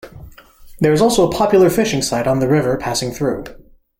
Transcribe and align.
There 0.79 0.93
is 0.93 0.99
also 0.99 1.27
a 1.27 1.31
popular 1.31 1.69
fishing 1.69 2.01
site 2.01 2.25
on 2.25 2.39
the 2.39 2.47
river 2.47 2.75
passing 2.75 3.11
through. 3.11 3.43